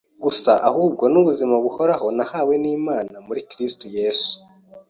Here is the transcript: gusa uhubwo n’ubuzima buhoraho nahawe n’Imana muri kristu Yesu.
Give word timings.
gusa 0.23 0.51
uhubwo 0.69 1.03
n’ubuzima 1.11 1.55
buhoraho 1.63 2.07
nahawe 2.17 2.53
n’Imana 2.63 3.15
muri 3.27 3.41
kristu 3.51 3.85
Yesu. 3.97 4.33